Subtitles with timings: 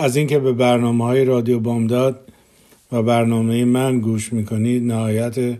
[0.00, 2.32] از اینکه به برنامه های رادیو بامداد
[2.92, 5.58] و برنامه من گوش می‌کنید نهایت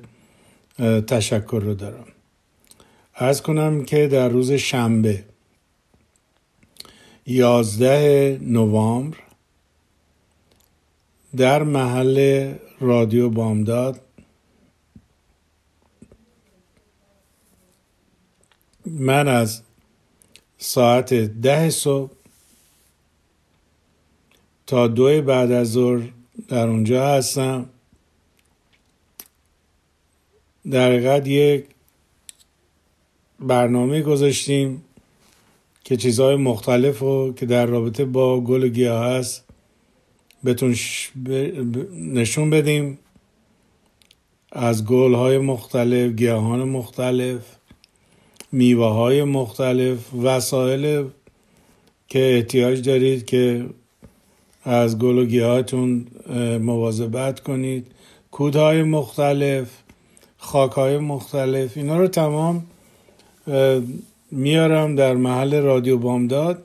[1.06, 2.06] تشکر رو دارم.
[3.16, 5.24] ارز کنم که در روز شنبه
[7.26, 9.16] یازده نوامبر
[11.36, 14.00] در محل رادیو بامداد
[18.86, 19.62] من از
[20.58, 22.19] ساعت ده صبح
[24.70, 26.02] تا دو بعد از ظهر
[26.48, 27.68] در اونجا هستم.
[30.70, 31.64] در حقیقت یک
[33.40, 34.82] برنامه گذاشتیم
[35.84, 39.44] که چیزهای مختلف رو که در رابطه با گل و گیاه هست
[40.44, 40.74] بهتون
[41.94, 42.98] نشون بدیم.
[44.52, 47.40] از گل های مختلف گیاهان مختلف
[48.52, 51.04] میوه های مختلف وسایل
[52.08, 53.66] که احتیاج دارید که
[54.64, 56.06] از گل و گیاهاتون
[56.60, 57.86] مواظبت کنید.
[58.30, 59.68] کودهای مختلف
[60.38, 62.66] خاک های مختلف اینا رو تمام
[64.30, 66.64] میارم در محل رادیو بامداد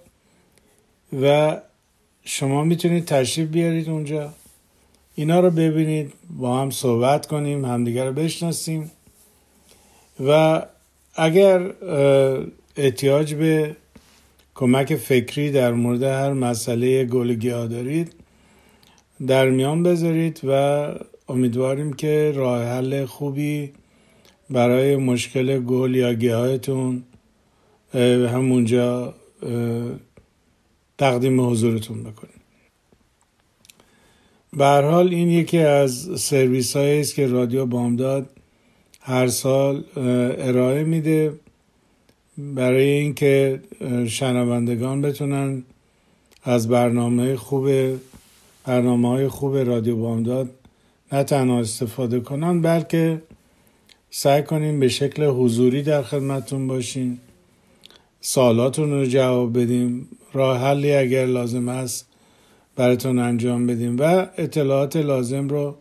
[1.21, 1.57] و
[2.23, 4.33] شما می‌تونید تشریف بیارید اونجا.
[5.15, 8.91] اینا رو ببینید با هم صحبت کنیم همدیگر رو بشناسیم.
[10.27, 10.61] و
[11.15, 11.71] اگر
[12.77, 13.75] احتیاج به
[14.55, 18.13] کمک فکری در مورد هر مسئله گل گیاه دارید
[19.27, 20.87] در میان بذارید و
[21.29, 23.71] امیدواریم که راه حل خوبی
[24.49, 27.03] برای مشکل گل یا گیاهتون
[28.33, 29.13] همونجا
[30.97, 32.41] تقدیم حضورتون بکنیم.
[34.53, 38.29] به حال این یکی از سرویس است که رادیو بامداد
[39.01, 39.83] هر سال
[40.37, 41.33] ارائه میده.
[42.37, 43.61] برای اینکه
[44.07, 45.63] شنوندگان بتونن
[46.43, 47.69] از برنامه خوب
[48.65, 50.49] برنامه های خوب رادیو بامداد
[51.11, 53.21] نه تنها استفاده کنن بلکه
[54.09, 57.19] سعی کنیم به شکل حضوری در خدمتون باشیم.
[58.21, 60.07] سالاتون رو جواب بدیم.
[60.33, 62.07] راه حلی اگر لازم است
[62.75, 65.75] براتون انجام بدیم و اطلاعات لازم رو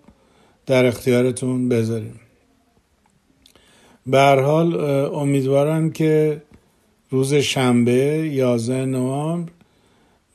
[0.67, 2.21] در اختیارتون بذاریم.
[4.07, 4.81] به حال
[5.15, 6.43] امیدوارم که
[7.11, 9.53] روز شنبه 11 نوامبر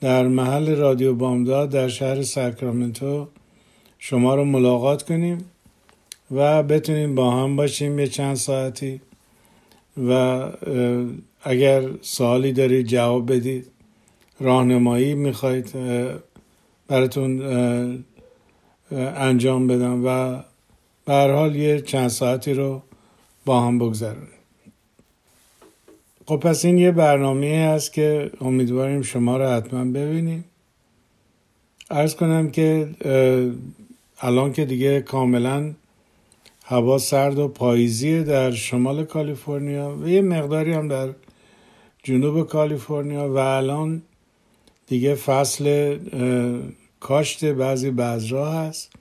[0.02, 3.28] در محل رادیو بامداد در شهر ساکرامنتو
[3.98, 5.38] شما رو ملاقات کنیم
[6.32, 9.02] و بتونیم با هم باشیم یه چند ساعتی
[10.08, 10.44] و
[11.44, 13.72] اگر سوالی دارید جواب بدید.
[14.40, 15.74] راهنمایی می‌خواید
[16.88, 17.42] براتون
[19.16, 20.40] انجام بدم و
[21.06, 22.82] به حال یه چند ساعتی رو
[23.46, 24.30] با هم بگذرونیم.
[26.26, 30.46] خب پس این یه برنامه هست که امیدواریم شما رو حتما ببینیم.
[31.90, 32.90] ارز کنم که
[34.22, 35.74] الان که دیگه کاملا
[36.66, 41.10] هوا سرد و پاییزیه در شمال کالیفرنیا و یه مقداری هم در
[42.04, 44.02] جنوب کالیفرنیا و الان
[44.88, 45.98] دیگه فصل
[47.00, 48.92] کاشت بعضی بذرها هست.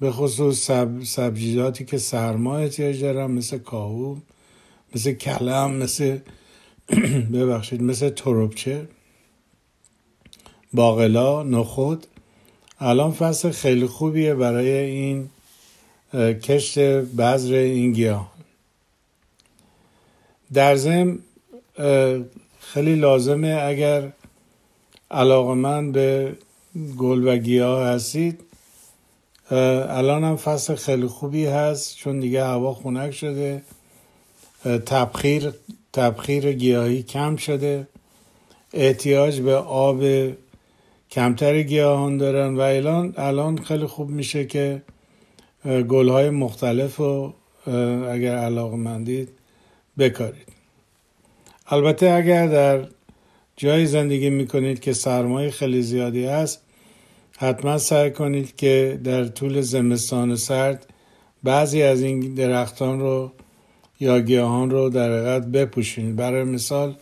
[0.00, 4.16] به خصوص سب، سبزیجاتی که سرما احتیاج دارن مثل کاهو
[4.94, 6.18] مثل کلم مثل
[7.32, 8.88] ببخشید مثل تروبچه
[10.72, 12.06] باقلا نخود.
[12.78, 15.30] الان فصل خیلی خوبیه برای این
[16.14, 18.32] کشت بذر این گیاه.
[20.52, 21.18] در ضمن
[22.60, 24.12] خیلی لازمه اگر
[25.10, 26.36] علاقه من به
[26.98, 28.49] گل و گیاه هستید
[29.52, 33.62] الان هم فصل خیلی خوبی هست چون دیگه هوا خنک شده.
[34.86, 35.52] تبخیر
[35.92, 37.88] تبخیر گیاهی کم شده.
[38.74, 40.02] احتیاج به آب
[41.10, 44.82] کمتر گیاهان دارن و الان الان خیلی خوب میشه که
[45.64, 47.34] گلهای مختلف رو
[48.10, 49.28] اگر علاقه مندید
[49.98, 50.48] بکارید.
[51.66, 52.86] البته اگر در
[53.56, 56.60] جایی زندگی می‌کنید که سرمایه خیلی زیادی هست
[57.42, 60.86] حتما سعی کنید که در طول زمستان سرد
[61.42, 63.32] بعضی از این درختان رو
[64.00, 66.16] یا گیاهان رو در حقیقت بپوشونید.
[66.16, 66.96] برای مثال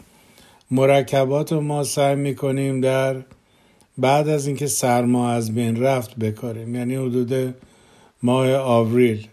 [0.70, 3.22] مرکبات رو ما سعی می‌کنیم در
[3.98, 6.74] بعد از اینکه سرما از بین رفت بکاریم.
[6.74, 7.54] یعنی حدود
[8.22, 9.26] ماه آوریل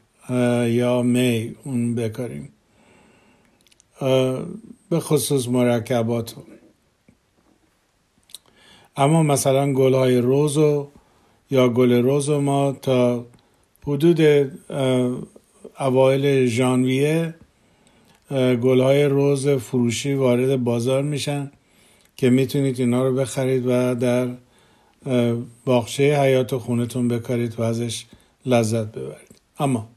[0.68, 2.50] یا می اون بکاریم.
[4.90, 6.36] به خصوص مرکبات
[8.98, 10.58] اما مثلا گل های روز
[11.51, 13.25] یا گل روز ما تا
[13.88, 14.21] حدود
[15.80, 17.33] اوایل ژانویه
[18.31, 21.51] گل های روز فروشی وارد بازار میشن
[22.18, 24.27] که می‌تونید اینا رو بخرید و در
[25.65, 28.06] باغچه حیات خونتون بکارید و ازش
[28.45, 29.41] لذت ببرید.
[29.59, 29.89] اما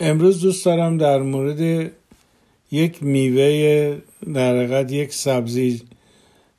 [0.00, 1.92] امروز دوست دارم در مورد
[2.70, 3.98] یک میوه
[4.34, 5.82] در حقیقت یک سبزی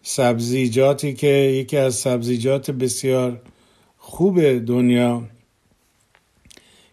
[0.03, 3.41] سبزیجاتی که یکی از سبزیجات بسیار
[3.97, 5.23] خوب دنیا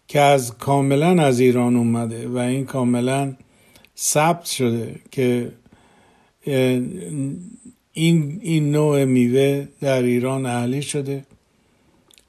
[0.07, 3.35] که از کاملا از ایران اومده و این کاملا
[3.97, 5.51] ثبت شده که
[7.93, 11.25] این, این نوع میوه در ایران اهلی شده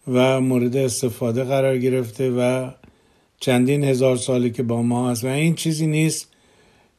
[0.09, 2.71] و مورد استفاده قرار گرفته و
[3.41, 6.29] چندین هزار سالی که با ما هست و این چیزی نیست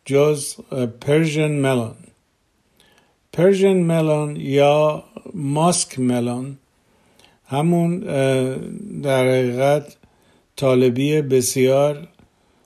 [0.05, 0.55] جز
[1.01, 1.95] Persian melon
[3.33, 5.03] Persian melon یا
[5.33, 6.57] musk melon
[7.47, 7.99] همون
[9.01, 9.97] در حقیقت
[10.55, 12.07] طالبی بسیار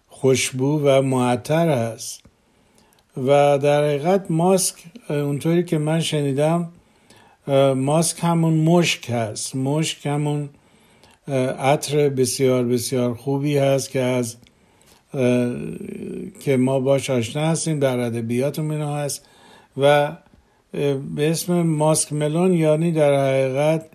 [0.07, 2.23] خوشبو و معطر هست
[3.17, 6.69] و در حقیقت musk اونطوری که من شنیدم
[7.75, 9.55] musk همون مشک هست.
[9.55, 10.49] مشک همون
[11.59, 14.35] عطر بسیار بسیار خوبی هست که از
[16.39, 19.25] که ما باش آشنا هستیم در ادبیات اینا هست.
[19.77, 20.17] و
[20.71, 23.85] به اسم ماسک ملون یعنی در حقیقت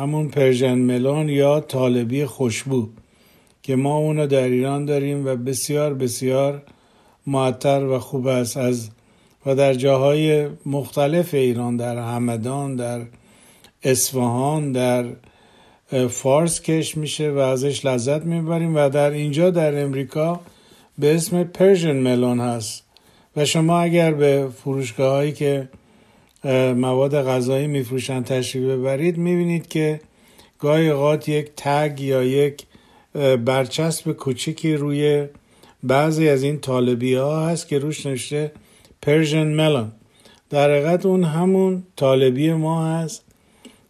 [0.00, 2.88] همون پرژن ملون یا طالبی خوشبو
[3.62, 6.62] که ما اونو در ایران داریم و بسیار بسیار
[7.26, 8.90] معطر و خوب است از
[9.46, 13.00] و در جاهای مختلف ایران در همدان در
[13.82, 15.04] اصفهان در
[16.08, 20.40] فارس کش میشه و ازش لذت می‌بریم و در اینجا در امریکا
[20.98, 22.85] به اسم Persian melon هست.
[23.36, 25.68] و شما اگر به فروشگاه هایی که
[26.76, 30.00] مواد غذایی میفروشن تشریف ببرید می‌بینید که
[30.58, 32.62] گاهی اوقات یک tag یا یک
[33.44, 35.26] برچسب کوچیکی روی
[35.82, 38.52] بعضی از این طالبی ها هست که روش نوشته
[39.02, 39.92] Persian melon
[40.50, 43.24] در حقیقت اون همون طالبی ما هست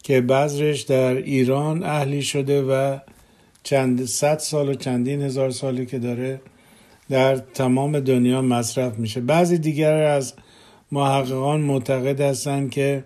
[0.02, 2.98] که بذرش در ایران اهلی شده و
[3.62, 6.40] چند صد سال و چندین هزار سالی که داره
[7.10, 9.20] در تمام دنیا مصرف میشه.
[9.20, 10.34] بعضی دیگر از
[10.92, 13.04] محققان معتقد هستند که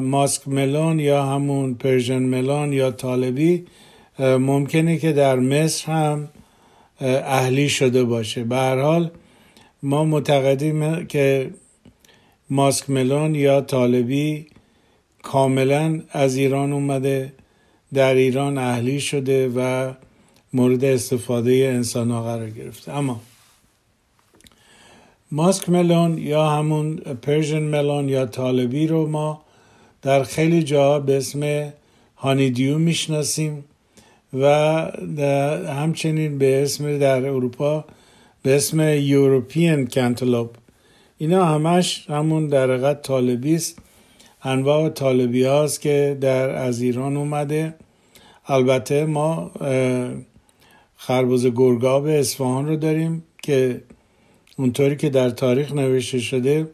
[0.00, 3.66] ماسک ملون یا همون پرژن ملون یا طالبی
[4.18, 6.28] ممکنه که در مصر هم
[7.00, 8.44] اهلی شده باشه.
[8.44, 9.10] به هر حال
[9.82, 11.50] ما معتقدیم که
[12.50, 14.46] ماسک ملون یا طالبی
[15.22, 17.32] کاملا از ایران اومده
[17.94, 19.92] در ایران اهلی شده و
[20.56, 22.92] مورد استفاده انسان ها قرار گرفته.
[22.92, 23.20] اما
[25.30, 29.42] ماسک ملون یا همون پرژن ملون یا طالبی رو ما
[30.02, 31.72] در خیلی جاها به اسم
[32.16, 33.64] هانیدیو می‌شناسیم
[34.32, 34.46] و
[35.68, 37.84] همچنین به اسم در اروپا
[38.42, 40.50] به اسم یوروپین کنتلوب
[41.18, 43.78] اینا همش همون در حقیقت طالبی است.
[44.42, 45.46] انواع طالبی
[45.80, 47.74] که در از ایران اومده.
[48.46, 49.50] البته ما
[50.96, 53.82] خربوز گرگاب اصفهان رو داریم که
[54.56, 56.68] اونطوری که در تاریخ نوشته شده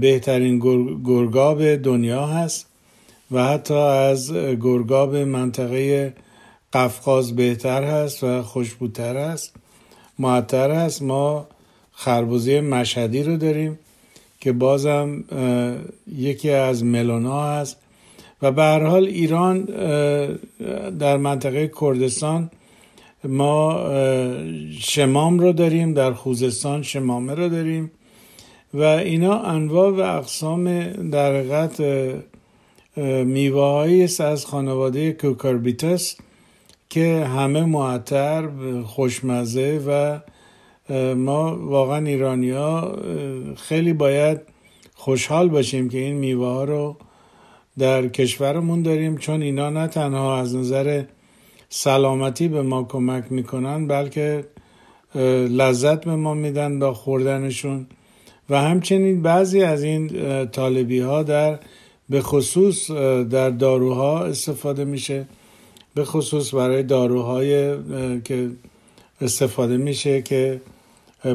[0.00, 0.58] بهترین
[1.04, 2.66] گرگاب دنیا هست
[3.30, 6.14] و حتی از گرگاب منطقه
[6.72, 9.54] قفقاز بهتر هست و خوشبوتر هست
[10.18, 11.02] معطر هست.
[11.02, 11.46] ما
[11.92, 13.78] خربوزه مشهدی رو داریم
[14.40, 15.24] که بازم
[16.16, 17.76] یکی از ملونا هست
[18.42, 19.64] و به هر حال ایران
[20.98, 22.50] در منطقه کردستان
[23.24, 23.88] ما
[24.80, 27.90] شمام رو داریم در خوزستان شمامه رو داریم
[28.74, 31.82] و اینا انواع و اقسام در حقیقت
[33.26, 36.16] میوه از خانواده کوکاربیتس
[36.90, 38.48] که همه معطر
[38.84, 40.20] خوشمزه و
[41.14, 42.98] ما واقعا ایرانیا
[43.56, 44.40] خیلی باید
[44.94, 46.96] خوشحال باشیم که این میوه ها رو
[47.78, 51.04] در کشورمون داریم چون اینا نه تنها از نظر
[51.74, 54.44] سلامتی به ما کمک می‌کنن بلکه
[55.60, 57.86] لذت به ما میدن با خوردنشون.
[58.50, 60.08] و همچنین بعضی از این
[60.46, 61.58] طالبی ها در
[62.08, 62.90] به خصوص
[63.30, 65.26] در داروها استفاده میشه.
[65.94, 67.76] به خصوص برای داروهای
[68.22, 68.50] که
[69.20, 70.60] استفاده میشه که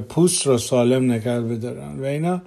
[0.10, 2.00] پوست رو سالم نکر بدارن.
[2.00, 2.41] و اینا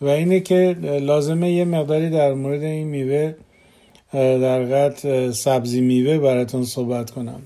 [0.00, 3.34] و اینه که لازمه یه مقداری در مورد این میوه
[4.12, 7.42] در قد سبزی میوه براتون صحبت کنم.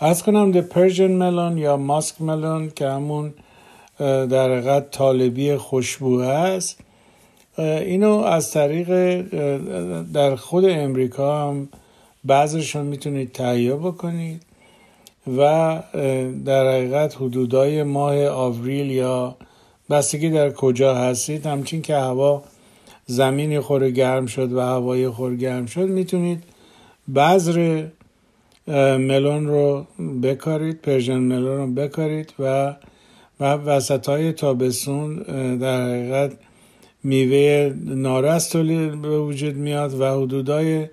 [0.00, 3.34] از کنم د پرژن ملون یا ماسک ملون که همون
[3.98, 6.80] در حقیقت طالبی خوشبو هست
[7.58, 9.20] اینو از طریق
[10.12, 11.68] در خود امریکا هم
[12.24, 14.42] بعضشون می‌تونید تهیه بکنید
[15.38, 15.82] و
[16.44, 19.36] در حقیقت حدودای ماه آوریل یا
[19.90, 22.42] بستگی در کجا هستید همچین که هوا
[23.06, 26.42] زمینی خور گرم شد و هوای خور گرم شد می‌تونید
[27.14, 27.86] بذر
[28.98, 29.86] ملون رو
[30.22, 32.74] بکارید Persian melon رو بکارید و
[33.40, 35.16] و وسط های تابستون
[35.56, 36.32] در حقیقت
[37.04, 40.88] میوه نارس به وجود میاد و حدودای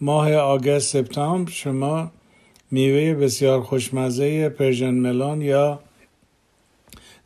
[0.00, 2.10] ماه August سپتامبر شما
[2.70, 5.80] میوه بسیار خوشمزه Persian melon یا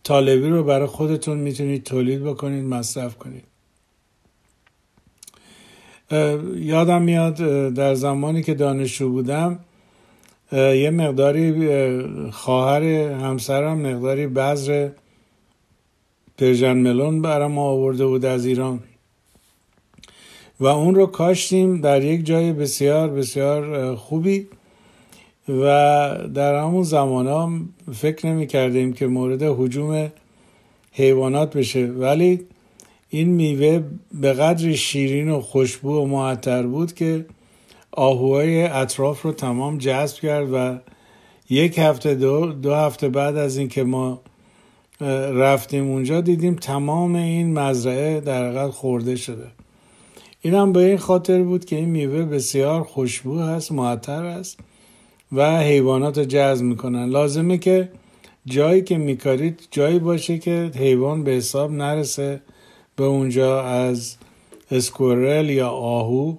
[0.03, 3.45] طالبی رو برای خودتون می‌تونید تولید بکنید مصرف کنید.
[6.57, 7.35] یادم میاد
[7.75, 9.59] در زمانی که دانشجو بودم
[10.53, 12.83] یه مقداری خواهر
[13.13, 14.89] همسرم مقداری بذر
[16.39, 18.81] پرژن ملون برام آورده بود از ایران.
[20.61, 24.47] و اون رو کاشتیم در یک جای بسیار بسیار خوبی.
[25.49, 25.63] و
[26.35, 27.53] در همون زمان ها
[27.95, 30.13] فکر نمی کردیم که مورد حجوم
[30.93, 31.87] حیوانات بشه.
[31.87, 32.47] ولی
[33.11, 33.83] این میوه
[34.15, 37.27] به قدر شیرین و خوشبو و معطر بود که
[37.93, 40.79] آهوهای اطراف رو تمام جذب کرد و
[41.51, 44.21] یک هفته دو, دو هفته بعد از اینکه ما
[45.31, 49.47] رفتیم اونجا دیدیم تمام این مزرعه در حقیقت خورده شده.
[50.41, 54.59] این هم به این خاطر بود که این میوه بسیار خوشبو هست معطر است
[55.33, 57.09] و حیوانات رو جذب می‌کنن.
[57.09, 57.89] لازمه که
[58.47, 62.41] جایی که میکارید جایی باشه که حیوان به حساب نرسه.
[62.97, 64.17] به اونجا از
[64.71, 66.37] اسکورل یا آهو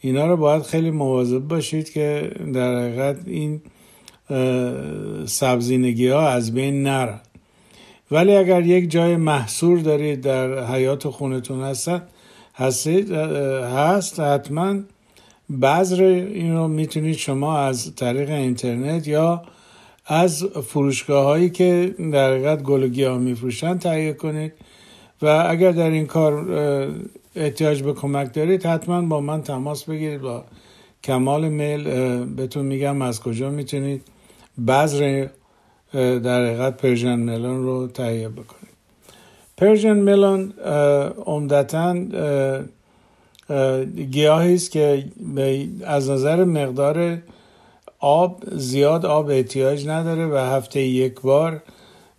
[0.00, 3.60] اینا رو باید خیلی مواظب باشید که در حقیقت این
[5.26, 7.20] سبزینگی ها از بین نرن.
[8.10, 11.90] ولی اگر یک جای محصور دارید در حیات خونتون هست
[12.54, 14.76] هستید هست حتما
[15.62, 19.42] بذر این رو می‌تونید شما از طریق اینترنت یا
[20.06, 24.52] از فروشگاه هایی که در حقیقت گل و میفروشن تهیه کنید.
[25.22, 26.46] و اگر در این کار
[27.36, 30.44] احتیاج به کمک دارید حتما با من تماس بگیرید با
[31.04, 31.84] کمال میل
[32.24, 34.02] بهتون میگم از کجا می‌تونید
[34.66, 35.26] بذر
[35.94, 38.70] در حقیقت Persian melon رو تهیه بکنید.
[39.56, 40.52] Persian melon
[41.26, 41.94] عمدتا
[44.10, 45.04] گیاهی است که
[45.84, 47.18] از نظر مقدار
[47.98, 51.62] آب زیاد آب احتیاج نداره و هفته یک بار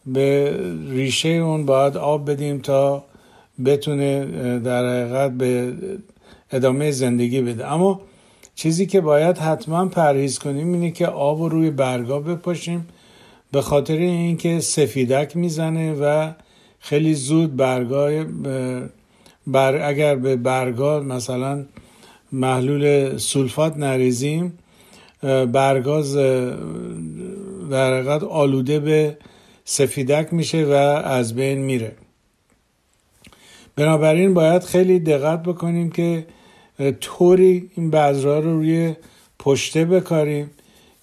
[0.06, 0.56] به
[0.90, 3.04] ریشه اون باید آب بدیم تا
[3.66, 4.26] بتونه
[4.60, 5.74] در حقیقت به
[6.52, 7.72] ادامه زندگی بده.
[7.74, 8.02] اما
[8.56, 12.88] چیزی که باید حتما پرهیز کنیم اینه که آب رو روی برگا بپاشیم
[13.52, 16.32] به خاطر اینکه سفیدک می‌زنه و
[16.80, 18.26] خیلی زود برگای
[19.48, 21.66] بر اگر به برگا مثلا
[22.32, 24.58] محلول سولفات نریزیم
[25.52, 26.16] برگاز
[27.72, 29.18] در حقیقت آلوده به
[29.66, 30.72] سفیدک میشه و
[31.06, 31.92] از بین میره.
[33.76, 36.26] بنابراین باید خیلی دقت بکنیم که
[37.02, 38.96] طوری این بذرها رو روی
[39.40, 40.52] پشته بکاریم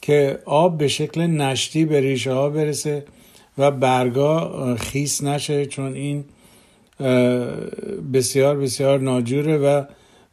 [0.02, 3.04] که آب به شکل نشتی به ریشه ها برسه
[3.58, 6.24] و برگا خیس نشه چون این
[8.12, 9.84] بسیار بسیار ناجوره و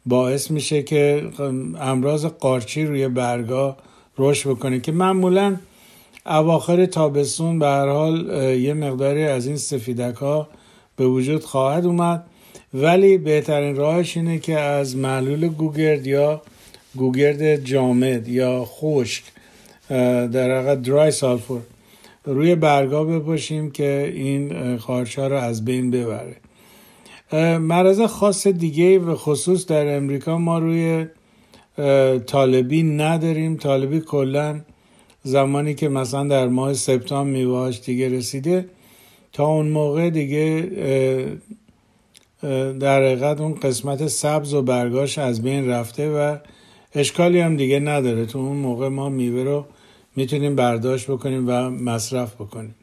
[0.06, 1.30] باعث میشه که
[1.80, 3.76] امراض قارچی روی برگا
[4.18, 5.56] رشد بکنه که معمولا
[6.28, 8.30] اواخر تابستون به هر حال
[8.60, 10.48] یه مقداری از این سفیدک ها
[10.96, 12.24] به وجود خواهد اومد.
[12.74, 16.42] ولی بهترین راهش اینه که از معلول گوگرد یا
[16.96, 19.22] گوگرد جامد یا خشک
[19.88, 21.60] در واقع درای سالفور
[22.24, 26.36] روی برگا بپاشیم که این خارچا رو از بین ببره.
[27.58, 31.06] مرض خاص دیگه و خصوص در امریکا ما روی
[32.26, 33.56] طالبی نداریم.
[33.56, 34.60] طالبی کلا
[35.26, 38.68] زمانی که مثلا در ماه سپتامبر میواش دیگه رسیده
[39.32, 40.70] تا اون موقع دیگه
[42.80, 46.36] در حقیقت اون قسمت سبز و برگاش از بین رفته و
[46.94, 48.26] اشکالی هم دیگه نداره.
[48.26, 49.66] تو اون موقع ما میوه رو
[50.16, 52.74] می‌تونیم برداشت بکنیم و مصرف بکنیم.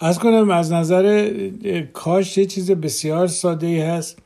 [0.00, 1.30] از کنم از نظر
[1.92, 4.18] کاش یه چیز بسیار ساده ای هست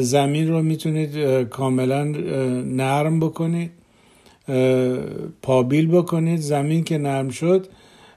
[0.00, 2.04] زمین رو می‌تونید کاملا
[2.64, 3.70] نرم بکنید.
[5.42, 7.66] پابیل بکنید زمین که نرم شد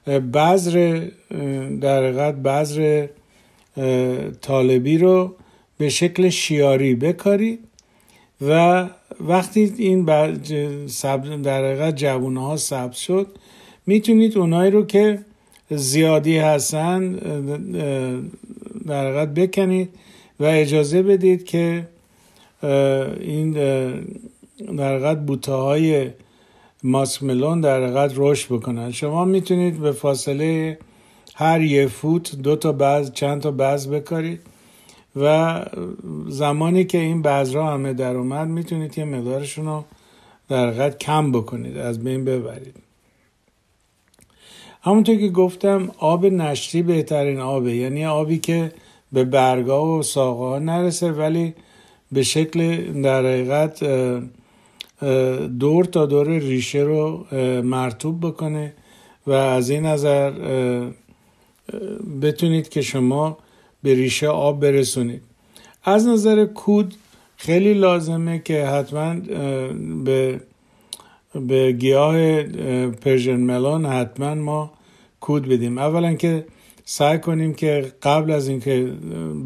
[0.08, 1.08] بذر
[1.82, 3.08] در حقیقت بذر
[4.42, 5.36] طالبی رو
[5.78, 7.60] به شکل شیاری بکارید
[8.42, 8.88] و
[9.20, 10.06] وقتی این
[11.42, 13.28] در حقیقت جوونه ها سبز شد
[13.86, 15.20] می‌تونید اونایی رو که
[15.70, 17.12] زیادی هستن
[18.88, 19.90] در حقیقت بکنید
[20.40, 21.88] و اجازه بدید که
[23.20, 23.58] این
[24.78, 26.10] در حقیقت بوته های
[26.84, 28.92] ماسکملون در حقیقت رشد بکنن.
[28.92, 30.78] شما می‌تونید به فاصله
[31.36, 34.42] هر یه فوت دو تا بعض چند تا بعض بکارید
[35.16, 35.66] و
[36.28, 39.84] زمانی که این بذرها همه در اومد می‌تونید یه مقدارشون رو
[40.50, 42.76] در حقیقت کم بکنید از بین ببرید.
[44.84, 47.76] همونطور که گفتم آب نشتی بهترین آبه.
[47.76, 48.72] یعنی آبی که
[49.12, 51.54] به برگا و ساقه ها نرسه ولی
[52.12, 53.84] به شکل در حقیقت
[55.60, 57.26] دور تا دور ریشه رو
[57.62, 58.74] مرتوب بکنه
[59.28, 60.32] و از این نظر
[62.22, 63.38] بتونید که شما
[63.84, 65.22] به ریشه آب برسونید.
[65.84, 66.94] از نظر کود
[67.38, 69.16] خیلی لازمه که حتما
[70.06, 70.42] به
[71.48, 72.44] به گیاه
[72.92, 74.72] پرژن ملون حتما ما
[75.20, 75.78] کود بدیم.
[75.78, 76.46] اولا که
[76.86, 78.92] سعی کنیم که قبل از اینکه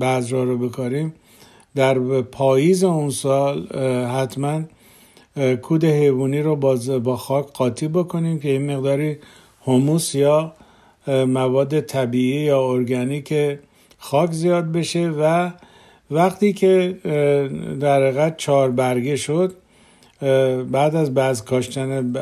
[0.01, 1.13] بذرها رو بکاریم
[1.75, 3.67] در پاییز اون سال
[4.07, 4.61] حتما
[5.61, 6.55] کود حیوانی رو
[6.99, 9.17] با خاک قاطی بکنیم که این مقداری
[9.67, 10.53] هموس یا
[11.07, 13.33] مواد طبیعی یا ارگانیک
[13.97, 15.51] خاک زیاد بشه و
[16.11, 16.97] وقتی که
[17.79, 19.55] در حقیقت چهار برگه شد
[20.71, 22.13] بعد از بعض کاشتن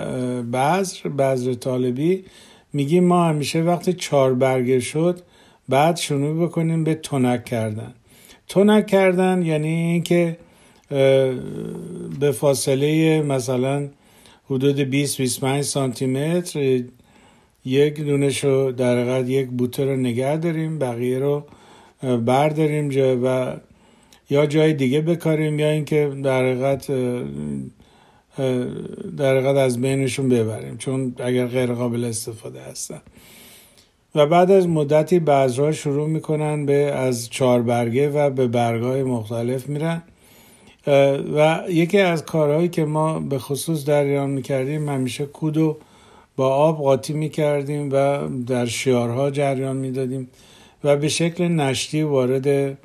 [0.52, 2.24] بذر بذر طالبی
[2.74, 5.22] میگیم ما همیشه وقتی چهار برگه شد
[5.70, 7.94] بعد شروع بکنیم به تنک کردن.
[8.48, 10.38] تنک کردن یعنی اینکه
[12.20, 13.90] به فاصله مثلا
[14.46, 16.84] حدود 20 25 سانتی متر
[17.66, 21.44] یک دونش رو در حقیقت یک بوته رو نگه داریم بقیه رو
[22.18, 23.56] برداریم جا و
[24.30, 26.92] یا جای دیگه بکاریم یا اینکه در حقیقت
[29.18, 33.02] در حقیقت از بینشون ببریم چون اگر غیر قابل استفاده هستن.
[34.16, 39.70] و بعد از مدتی بعضها شروع می‌کنن به از چهار برگه و به برگای مختلف
[39.70, 40.04] میرن.
[40.88, 45.78] و یکی از کارهایی که ما به خصوص در ایران می‌کردیم همیشه کودو
[46.36, 50.30] با آب قاطی می‌کردیم و در شیارها جریان می‌دادیم
[50.84, 52.78] و به شکل نشتی وارد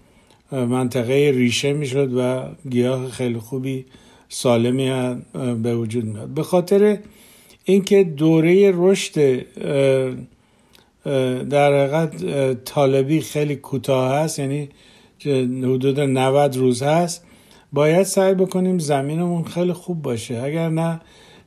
[0.52, 3.84] منطقه ریشه می‌شد و گیاه خیلی خوبی
[4.28, 5.16] سالمی
[5.62, 6.98] به وجود میاد به خاطر
[7.64, 9.44] اینکه دوره رشد
[11.48, 14.68] در حقیقت طالبی خیلی کوتاه هست یعنی
[15.64, 17.24] حدود 90 روز هست
[17.72, 20.42] باید سعی بکنیم زمینمون خیلی خوب باشه.
[20.42, 21.00] اگر نه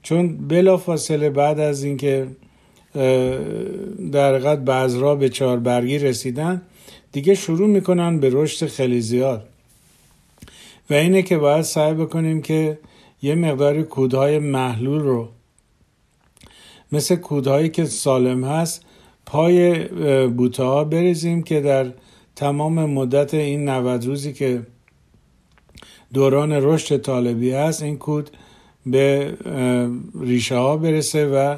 [0.04, 2.28] چون بلا فاصله بعد از اینکه
[4.12, 6.62] در حقیقت بذرا به چهار برگی رسیدن
[7.12, 9.48] دیگه شروع می‌کنن به رشد خیلی زیاد.
[10.90, 12.80] و اینه که باید سعی بکنیم که
[13.22, 15.30] یه مقداری کودهای محلول رو
[16.92, 18.86] مثل کودهایی که سالم هست
[19.26, 19.88] پای
[20.28, 21.92] بوته ها بریزیم که در
[22.36, 24.62] تمام مدت این 90 روزی که
[26.14, 28.30] دوران رشد طالبی هست این کود
[28.86, 29.34] به
[30.22, 31.58] ریشه ها برسه و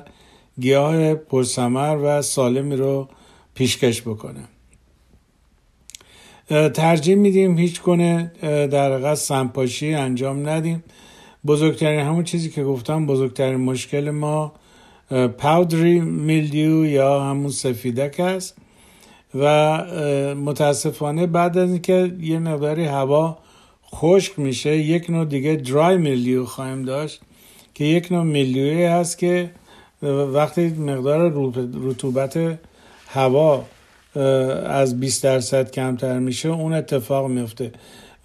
[0.59, 3.07] گیاه پرسمر و سالمی رو
[3.55, 4.43] پیشکش بکنه.
[6.69, 10.83] ترجیح میدیم هیچ کنه در حقیقت سنپاشی انجام ندیم.
[11.47, 14.53] بزرگترین همون چیزی که گفتم بزرگترین مشکل ما
[15.37, 18.57] پاودری میلدیو یا همون سفیدک است.
[19.35, 19.77] و
[20.35, 23.37] متاسفانه بعد از اینکه یه مقداری هوا
[23.93, 24.77] خشک میشه.
[24.77, 27.21] یک نوع دیگه درای میلیو خواهیم داشت
[27.73, 29.51] که یک نوع میلیوی هست که
[30.34, 31.34] وقتی مقدار
[31.73, 32.60] رطوبت
[33.08, 33.65] هوا
[34.65, 37.71] از 20 درصد کمتر میشه اون اتفاق میفته.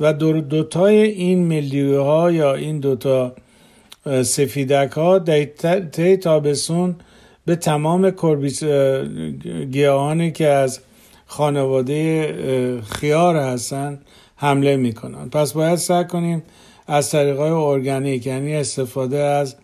[0.01, 3.33] و دو دوتای این میلیوی ها یا این دوتا
[4.23, 5.45] سفیدک ها در
[5.81, 6.17] طی
[7.47, 8.11] به تمام
[9.71, 10.81] گیاهانی که از
[11.27, 14.01] خانواده خیار هستن
[14.41, 15.29] حمله می‌کنن.
[15.29, 16.43] پس باید سعی کنیم
[16.87, 19.57] از طریق های ارگانیک یعنی استفاده از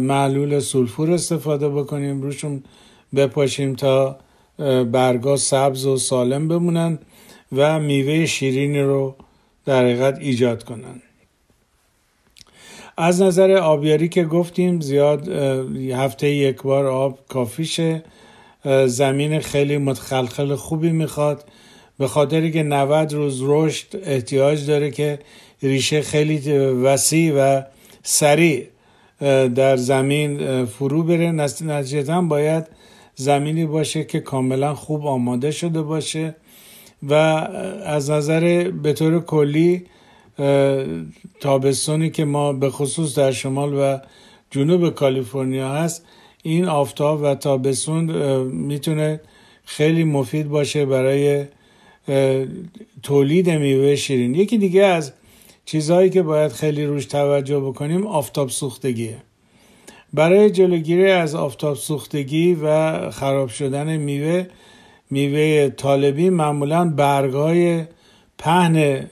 [0.00, 2.64] معلول سولفور استفاده بکنیم روشون
[3.16, 4.18] بپاشیم تا
[4.92, 6.98] برگا سبز و سالم بمونن
[7.56, 9.14] و میوه شیرینی رو
[9.64, 11.02] در حقیقت ایجاد کنن.
[12.96, 15.28] از نظر آبیاری که گفتیم زیاد
[15.92, 18.02] هفته یک بار آب کافیشه.
[18.86, 21.44] زمین خیلی متخلخل خوبی می‌خواد.
[21.98, 25.18] به خاطر که 90 روز رشد احتیاج داره که
[25.62, 27.62] ریشه خیلی وسیع و
[28.02, 28.66] سریع
[29.54, 31.32] در زمین فرو بره.
[31.32, 32.66] نتیجتا باید
[33.14, 36.34] زمینی باشه که کاملا خوب آماده شده باشه
[37.02, 37.12] و
[37.84, 39.84] از نظر به طور کلی
[41.40, 43.98] تابستانی که ما به خصوص در شمال و
[44.50, 46.04] جنوب کالیفرنیا هست
[46.42, 48.04] این آفتاب و تابستون
[48.42, 49.20] می‌تونه
[49.64, 51.44] خیلی مفید باشه برای
[53.02, 54.34] تولید میوه شیرین.
[54.34, 55.12] یکی دیگه از
[55.64, 59.16] چیزهایی که باید خیلی روش توجه بکنیم آفتاب سوختگیه.
[60.12, 64.46] برای جلوگیری از آفتاب سوختگی و خراب شدن میوه
[65.10, 67.84] میوه طالبی معمولا برگهای
[68.38, 69.06] پهن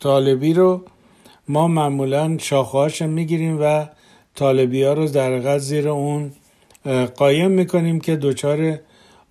[0.00, 0.82] طالبی رو
[1.48, 3.86] ما معمولا شاخهاش می‌گیریم و
[4.34, 6.32] طالبی ها رو در زیر اون
[7.16, 8.78] قایم می‌کنیم که دچار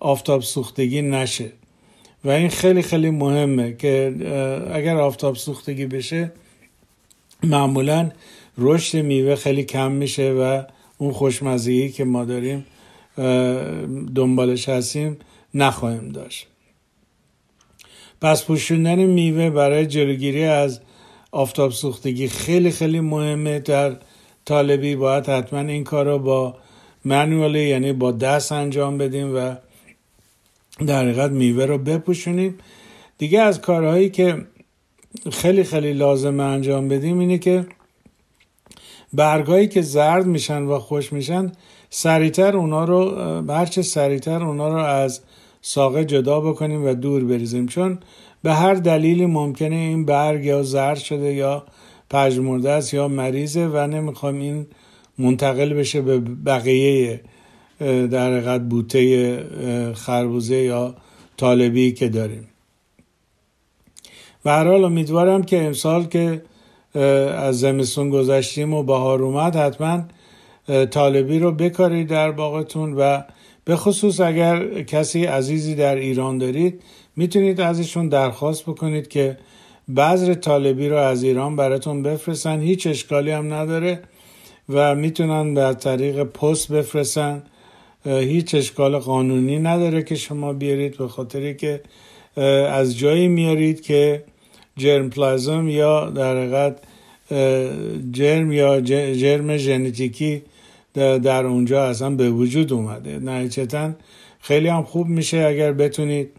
[0.00, 1.52] آفتاب سوختگی نشه.
[2.28, 4.14] و این خیلی خیلی مهمه که
[4.72, 6.32] اگر آفتاب سوختگی بشه
[7.42, 8.10] معمولا
[8.58, 10.62] رشد میوه خیلی کم میشه و
[10.98, 12.66] اون خوشمزگی که ما داریم
[14.14, 15.16] دنبالش هستیم
[15.54, 16.46] نخواهیم داشت.
[18.20, 20.80] پس پوشوندن میوه برای جلوگیری از
[21.32, 23.58] آفتاب سوختگی خیلی خیلی مهمه.
[23.58, 23.96] در
[24.44, 26.56] طالبی باید حتما این کار رو با
[27.04, 29.54] منوالی یعنی با دست انجام بدیم و
[30.86, 32.58] در حقیقت میوه رو بپوشونیم.
[33.18, 34.46] دیگه از کارهایی که
[35.32, 37.66] خیلی خیلی لازم انجام بدیم اینه که
[39.12, 41.52] برگایی که زرد میشن و خوش میشن
[41.90, 43.14] سریعتر اونا رو
[43.48, 45.20] هرچه سریعتر اونا رو از
[45.62, 47.66] ساقه جدا بکنیم و دور بریزیم.
[47.66, 47.98] چون
[48.42, 51.64] به هر دلیلی ممکنه این برگ یا زرد شده یا
[52.10, 54.66] پژمرده است یا مریضه و نمی‌خوام این
[55.18, 57.20] منتقل بشه به بقیه
[57.80, 60.94] در حقیقت بوته خربوزه یا
[61.36, 62.48] طالبی که داریم.
[64.44, 66.42] و هر حال امیدوارم که امسال که
[67.34, 70.02] از زمستون گذشتیم و بهار اومد حتما
[70.90, 73.22] طالبی رو بکارید در باغتون و
[73.64, 76.82] به خصوص اگر کسی عزیزی در ایران دارید
[77.16, 79.38] می‌تونید ازشون درخواست بکنید که
[79.96, 82.60] بذر طالبی رو از ایران براتون بفرستن.
[82.60, 84.00] هیچ اشکالی هم نداره
[84.68, 87.42] و می‌تونن در طریق پست بفرستن.
[88.04, 91.80] هیچ اشکال قانونی نداره که شما بیارید به خاطری که
[92.68, 94.24] از جایی میارید که
[94.76, 96.78] جرم پلازم یا در حقیقت
[98.12, 98.80] جرم یا
[99.14, 100.42] جرم ژنتیکی
[100.94, 103.18] در اونجا اصلا به وجود اومده.
[103.18, 103.90] نهایتا
[104.40, 106.30] خیلی هم خوب میشه اگر بتونید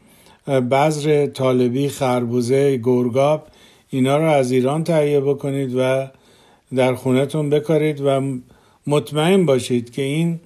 [0.48, 3.48] بذر طالبی خربوزه گرگاب
[3.90, 6.08] اینا رو از ایران تهیه بکنید و
[6.76, 8.22] در خونتون بکارید و
[8.88, 10.40] مطمئن باشید که این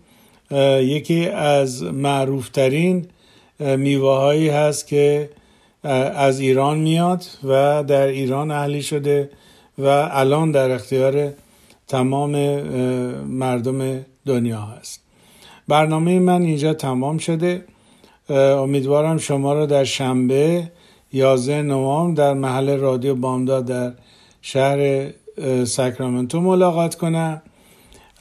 [0.82, 3.08] یکی از معروفترین
[3.60, 5.30] میوه هایی هست که
[6.16, 9.30] از ایران میاد و در ایران اهلی شده
[9.78, 11.34] و الان در اختیار
[11.88, 12.62] تمام
[13.22, 15.02] مردم دنیا هست.
[15.68, 17.66] برنامه من اینجا تمام شده.
[18.30, 20.72] امیدوارم شما رو در شنبه
[21.14, 23.92] 11 نوامبر در محل رادیو بامداد در
[24.42, 25.10] شهر
[25.66, 27.42] ساکرامنتو ملاقات کنم.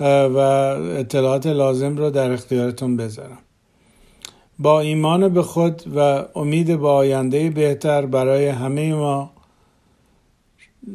[0.05, 0.37] و
[0.99, 3.39] اطلاعات لازم رو در اختیارتون بذارم.
[4.59, 9.31] با ایمان به خود و امید به آینده بهتر برای همه ما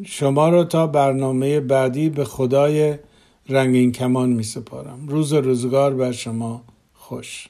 [0.05, 2.95] شما رو تا برنامه بعدی به خدای
[3.49, 5.07] رنگین کمان می سپارم.
[5.07, 7.47] روز روزگار بر شما خوش.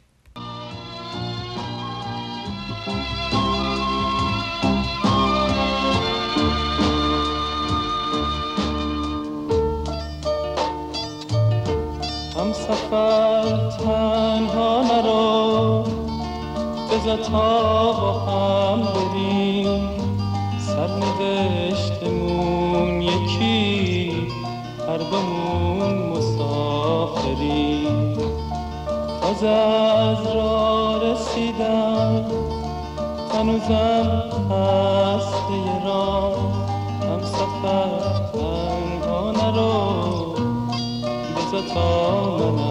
[12.47, 15.83] هم سفر تنها نرو
[16.91, 19.89] بزا تا با هم بریم
[20.59, 22.07] سرنوشتمون
[23.01, 24.27] یکی
[24.87, 28.17] هر دومون مسافریم.
[29.21, 32.25] تازه از را رسیدم
[33.33, 36.35] هنوزم هسته را
[37.01, 37.89] هم سفر
[38.33, 40.06] تنها نرو
[41.47, 42.66] بزا تا منم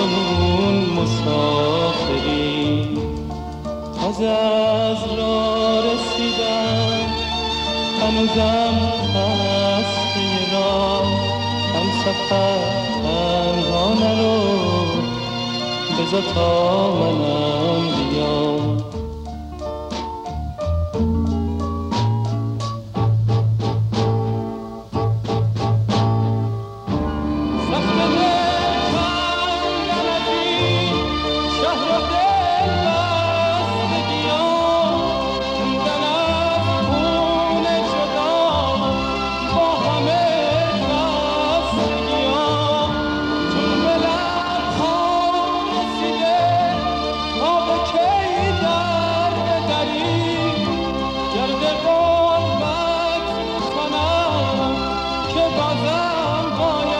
[0.00, 1.78] هر دومون مسافریم
[4.00, 7.00] تازه از را رسیدم
[8.00, 8.76] هنوزم
[9.14, 11.02] خسته را.
[11.74, 12.58] هم سفر
[13.02, 14.38] تنها نرو.
[15.98, 16.48] بزا تا
[16.94, 18.89] منم بیام.
[55.70, 56.99] آدم باید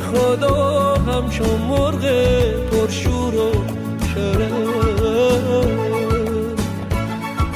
[0.00, 2.04] خدا همچون مرغ
[2.70, 3.52] پرشور و
[4.14, 5.74] شرم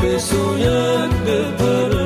[0.02, 1.97] به سویت ببرم